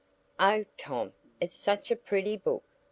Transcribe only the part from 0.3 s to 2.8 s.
"Oh, Tom, it's such a pretty book!"